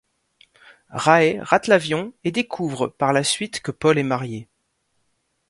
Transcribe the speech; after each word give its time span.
Rae 0.89 1.39
rate 1.43 1.67
l'avion, 1.67 2.11
et 2.23 2.31
découvre 2.31 2.87
par 2.87 3.13
la 3.13 3.23
suite 3.23 3.59
que 3.61 3.69
Paul 3.69 3.99
est 3.99 4.03
marié. 4.03 4.47